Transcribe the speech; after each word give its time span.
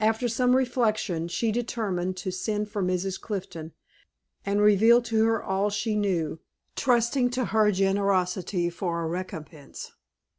After 0.00 0.26
some 0.26 0.56
reflection, 0.56 1.28
she 1.28 1.52
determined 1.52 2.16
to 2.16 2.30
send 2.30 2.70
for 2.70 2.82
Mrs. 2.82 3.20
Clifton, 3.20 3.72
and 4.42 4.62
reveal 4.62 5.02
to 5.02 5.26
her 5.26 5.44
all 5.44 5.68
she 5.68 5.94
knew, 5.94 6.40
trusting 6.76 7.28
to 7.32 7.44
her 7.44 7.70
generosity 7.70 8.70
for 8.70 9.02
a 9.04 9.06
recompense. 9.06 9.92